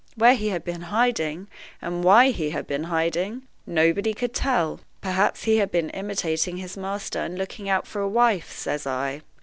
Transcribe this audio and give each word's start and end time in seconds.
Where 0.15 0.33
he 0.33 0.49
had 0.49 0.63
been 0.63 0.81
hiding, 0.81 1.47
and 1.79 2.03
why 2.03 2.31
he 2.31 2.49
had 2.49 2.65
been 2.65 2.85
hiding, 2.85 3.43
nobody 3.67 4.15
could 4.15 4.33
tell.' 4.33 4.79
'Perhaps 4.99 5.43
he 5.43 5.57
had 5.57 5.69
been 5.69 5.91
imitating 5.91 6.57
his 6.57 6.75
master, 6.75 7.19
and 7.19 7.37
looking 7.37 7.69
out 7.69 7.85
for 7.85 8.01
a 8.01 8.09
wife,' 8.09 8.51
says 8.51 8.87
I. 8.87 9.21